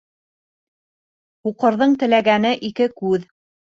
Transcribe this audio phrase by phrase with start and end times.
[1.49, 3.29] Һуҡырҙың теләгәне ике күҙ.